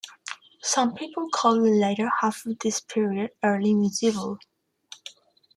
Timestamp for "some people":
0.63-1.29